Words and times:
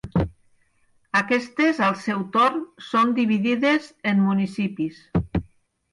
Aquestes, 1.19 1.81
al 1.89 1.93
seu 2.05 2.23
torn, 2.37 2.57
són 2.89 3.15
dividides 3.19 3.93
en 4.13 4.27
municipis. 4.31 4.99